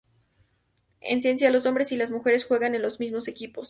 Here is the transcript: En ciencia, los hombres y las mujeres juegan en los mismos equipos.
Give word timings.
En 1.01 1.21
ciencia, 1.21 1.51
los 1.51 1.67
hombres 1.67 1.91
y 1.91 1.95
las 1.95 2.09
mujeres 2.09 2.43
juegan 2.45 2.73
en 2.73 2.81
los 2.81 2.99
mismos 2.99 3.27
equipos. 3.27 3.59